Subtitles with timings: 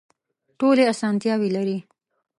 [0.59, 1.77] ټولې اسانتیاوې لري.